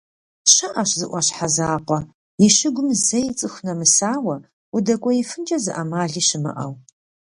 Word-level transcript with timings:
ЩыӀэщ 0.53 0.89
зы 0.99 1.05
Ӏуащхьэ 1.09 1.47
закъуэ 1.55 1.99
и 2.45 2.47
щыгум 2.55 2.89
зэи 3.05 3.29
цӀыху 3.37 3.63
нэмысауэ, 3.65 4.35
удэкӀуеифынкӀэ 4.75 5.57
зы 5.63 5.71
Ӏэмали 5.75 6.21
щымыӀэу. 6.27 6.73